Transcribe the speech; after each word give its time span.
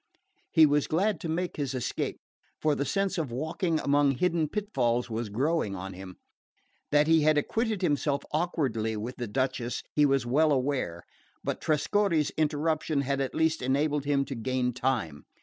He 0.49 0.65
was 0.65 0.87
glad 0.87 1.19
to 1.19 1.29
make 1.29 1.57
his 1.57 1.75
escape, 1.75 2.17
for 2.59 2.73
the 2.73 2.85
sense 2.85 3.19
of 3.19 3.31
walking 3.31 3.79
among 3.79 4.13
hidden 4.13 4.49
pitfalls 4.49 5.11
was 5.11 5.29
growing 5.29 5.75
on 5.75 5.93
him. 5.93 6.15
That 6.89 7.05
he 7.05 7.21
had 7.21 7.37
acquitted 7.37 7.83
himself 7.83 8.23
awkwardly 8.31 8.97
with 8.97 9.17
the 9.17 9.27
Duchess 9.27 9.83
he 9.93 10.07
was 10.07 10.25
well 10.25 10.51
aware; 10.51 11.03
but 11.43 11.61
Trescorre's 11.61 12.31
interruption 12.31 13.01
had 13.01 13.21
at 13.21 13.35
least 13.35 13.61
enabled 13.61 14.05
him 14.05 14.25
to 14.25 14.33
gain 14.33 14.73
time. 14.73 15.23